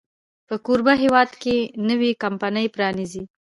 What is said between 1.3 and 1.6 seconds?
کې